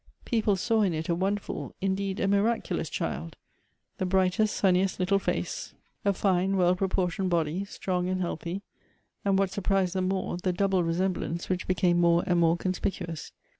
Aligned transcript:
People 0.25 0.55
saw 0.55 0.81
in 0.81 0.95
it 0.95 1.11
n 1.11 1.19
wonderful, 1.19 1.75
indeed 1.79 2.19
a 2.19 2.25
miracu 2.27 2.71
lous 2.75 2.89
child; 2.89 3.35
the 3.99 4.05
brightest, 4.07 4.55
sunniest 4.55 4.99
little 4.99 5.19
face; 5.19 5.75
a 6.03 6.11
fine, 6.11 6.57
well 6.57 6.75
proportioned 6.75 7.29
body, 7.29 7.65
strong 7.65 8.09
and 8.09 8.19
healthy; 8.19 8.63
and 9.23 9.37
what 9.37 9.51
sur 9.51 9.61
l)rised 9.61 9.93
them 9.93 10.07
more, 10.07 10.37
the 10.37 10.53
double 10.53 10.83
resemblance, 10.83 11.49
which 11.49 11.67
became 11.67 11.99
more 12.01 12.23
and 12.25 12.39
more 12.39 12.57
conspicuous. 12.57 13.31